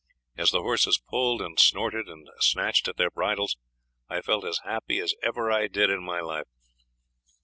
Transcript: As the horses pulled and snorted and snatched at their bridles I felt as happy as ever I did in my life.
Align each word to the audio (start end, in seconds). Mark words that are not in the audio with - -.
As 0.35 0.49
the 0.49 0.61
horses 0.63 0.97
pulled 1.11 1.43
and 1.43 1.59
snorted 1.59 2.07
and 2.09 2.27
snatched 2.39 2.87
at 2.87 2.97
their 2.97 3.11
bridles 3.11 3.55
I 4.09 4.21
felt 4.21 4.45
as 4.45 4.61
happy 4.63 4.97
as 4.99 5.13
ever 5.21 5.51
I 5.51 5.67
did 5.67 5.91
in 5.91 6.01
my 6.03 6.21
life. 6.21 6.47